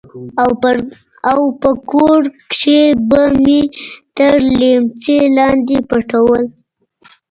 او 1.33 1.41
په 1.61 1.71
کور 1.91 2.21
کښې 2.51 2.81
به 3.09 3.21
مې 3.43 3.61
تر 4.17 4.33
ليمڅي 4.59 5.17
لاندې 5.37 5.77
پټول. 5.89 6.43